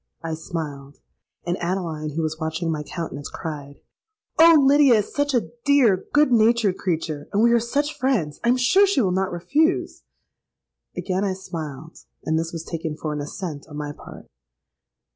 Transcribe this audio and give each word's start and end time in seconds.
'—I 0.23 0.33
smiled; 0.33 0.97
and 1.45 1.59
Adeline, 1.59 2.13
who 2.15 2.23
was 2.23 2.39
watching 2.39 2.71
my 2.71 2.81
countenance, 2.81 3.29
cried, 3.29 3.81
'Oh! 4.39 4.57
Lydia 4.59 4.95
is 4.95 5.13
such 5.13 5.35
a 5.35 5.51
dear 5.63 6.05
good 6.11 6.31
natured 6.31 6.79
creature, 6.79 7.29
and 7.31 7.43
we 7.43 7.51
are 7.51 7.59
such 7.59 7.95
friends, 7.95 8.39
I 8.43 8.47
am 8.49 8.57
sure 8.57 8.87
she 8.87 8.99
will 9.01 9.11
not 9.11 9.31
refuse.'—Again 9.31 11.23
I 11.23 11.33
smiled; 11.33 11.99
and 12.25 12.39
this 12.39 12.51
was 12.51 12.63
taken 12.63 12.97
for 12.97 13.13
an 13.13 13.21
assent 13.21 13.67
on 13.69 13.77
my 13.77 13.91
part. 13.91 14.25